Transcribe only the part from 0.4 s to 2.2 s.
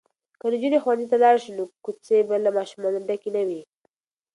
نجونې ښوونځي ته لاړې شي نو کوڅې